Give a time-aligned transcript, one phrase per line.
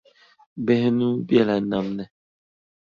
[0.65, 2.03] Bihi nuu bela nam ni.